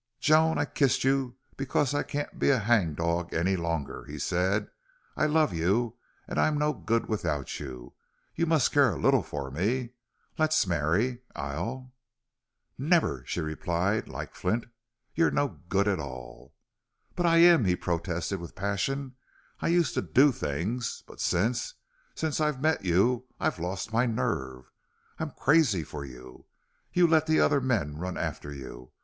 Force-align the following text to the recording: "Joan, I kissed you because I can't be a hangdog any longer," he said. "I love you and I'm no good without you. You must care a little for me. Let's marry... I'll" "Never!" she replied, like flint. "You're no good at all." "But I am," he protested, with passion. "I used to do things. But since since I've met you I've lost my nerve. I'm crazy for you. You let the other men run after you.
"Joan, 0.19 0.57
I 0.57 0.65
kissed 0.65 1.03
you 1.03 1.35
because 1.57 1.93
I 1.93 2.01
can't 2.01 2.39
be 2.39 2.49
a 2.49 2.57
hangdog 2.57 3.35
any 3.35 3.55
longer," 3.55 4.03
he 4.05 4.17
said. 4.17 4.67
"I 5.15 5.27
love 5.27 5.53
you 5.53 5.95
and 6.27 6.39
I'm 6.39 6.57
no 6.57 6.73
good 6.73 7.07
without 7.07 7.59
you. 7.59 7.93
You 8.33 8.47
must 8.47 8.71
care 8.71 8.91
a 8.91 8.97
little 8.99 9.21
for 9.21 9.51
me. 9.51 9.91
Let's 10.39 10.65
marry... 10.65 11.21
I'll" 11.35 11.93
"Never!" 12.95 13.23
she 13.27 13.41
replied, 13.41 14.07
like 14.07 14.33
flint. 14.33 14.65
"You're 15.13 15.29
no 15.29 15.59
good 15.69 15.87
at 15.87 15.99
all." 15.99 16.55
"But 17.15 17.27
I 17.27 17.37
am," 17.37 17.65
he 17.65 17.75
protested, 17.75 18.39
with 18.39 18.55
passion. 18.55 19.13
"I 19.61 19.67
used 19.67 19.93
to 19.93 20.01
do 20.01 20.31
things. 20.31 21.03
But 21.05 21.21
since 21.21 21.75
since 22.15 22.41
I've 22.41 22.59
met 22.59 22.83
you 22.83 23.25
I've 23.39 23.59
lost 23.59 23.93
my 23.93 24.07
nerve. 24.07 24.71
I'm 25.19 25.29
crazy 25.29 25.83
for 25.83 26.03
you. 26.03 26.47
You 26.91 27.05
let 27.05 27.27
the 27.27 27.39
other 27.39 27.61
men 27.61 27.97
run 27.99 28.17
after 28.17 28.51
you. 28.51 28.93